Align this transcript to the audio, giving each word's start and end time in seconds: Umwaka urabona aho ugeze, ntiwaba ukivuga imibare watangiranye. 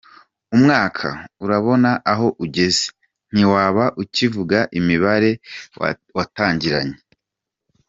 Umwaka 0.55 1.07
urabona 1.43 1.91
aho 2.11 2.27
ugeze, 2.45 2.83
ntiwaba 3.33 3.83
ukivuga 4.01 4.57
imibare 4.79 5.31
watangiranye. 6.17 6.97